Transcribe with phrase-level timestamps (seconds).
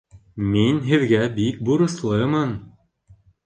[0.53, 2.59] Мин һеҙгә бик бурыслымын.